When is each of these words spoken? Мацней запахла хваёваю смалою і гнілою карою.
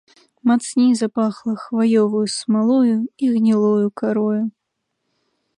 Мацней 0.51 0.93
запахла 1.01 1.53
хваёваю 1.65 2.23
смалою 2.37 2.97
і 3.27 3.33
гнілою 3.37 3.87
карою. 4.03 4.43